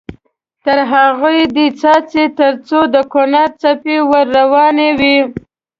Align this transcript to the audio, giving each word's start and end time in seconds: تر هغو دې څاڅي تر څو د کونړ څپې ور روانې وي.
تر 0.65 0.77
هغو 0.91 1.31
دې 1.55 1.67
څاڅي 1.79 2.25
تر 2.39 2.51
څو 2.67 2.79
د 2.93 2.95
کونړ 3.11 3.47
څپې 3.61 3.97
ور 4.09 4.25
روانې 4.37 4.89
وي. 4.99 5.17